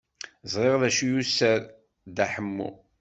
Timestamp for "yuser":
1.09-1.59